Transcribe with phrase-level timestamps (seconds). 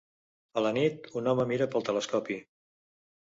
[0.61, 2.39] A la nit, un home mira pel telescopi.